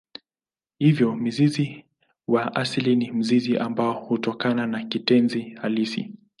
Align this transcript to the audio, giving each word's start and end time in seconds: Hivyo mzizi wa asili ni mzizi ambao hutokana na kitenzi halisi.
Hivyo 0.79 1.15
mzizi 1.15 1.85
wa 2.27 2.55
asili 2.55 2.95
ni 2.95 3.11
mzizi 3.11 3.57
ambao 3.57 3.93
hutokana 3.93 4.67
na 4.67 4.83
kitenzi 4.85 5.39
halisi. 5.41 6.11